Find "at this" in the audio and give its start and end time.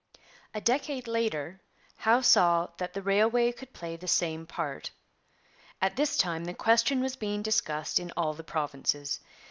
5.79-6.17